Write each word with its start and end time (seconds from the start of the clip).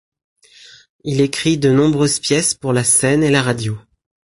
Il 1.03 1.21
écrit 1.21 1.59
de 1.59 1.71
nombreuses 1.71 2.17
pièces 2.19 2.55
pour 2.55 2.73
la 2.73 2.83
scène 2.83 3.21
et 3.21 3.29
la 3.29 3.43
radio. 3.43 3.77